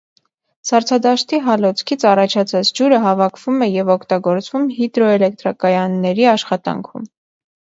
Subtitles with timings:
[0.67, 7.07] Սառցադաշտի հալոցքից առաջացած ջուրը հավաքվում է և օգտագործվում հիդրոէլեկտրակայանների աշխատանքում։